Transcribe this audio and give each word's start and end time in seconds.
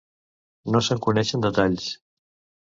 No 0.75 0.81
se'n 0.87 1.01
coneixen 1.09 1.45
detalls. 1.45 1.91